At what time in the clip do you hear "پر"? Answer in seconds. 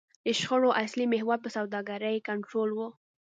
1.43-1.49